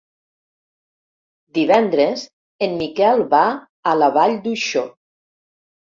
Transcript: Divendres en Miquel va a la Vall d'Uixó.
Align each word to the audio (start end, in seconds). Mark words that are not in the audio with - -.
Divendres 1.57 2.23
en 2.69 2.75
Miquel 2.81 3.21
va 3.35 3.45
a 3.93 3.97
la 4.03 4.11
Vall 4.17 4.37
d'Uixó. 4.47 4.87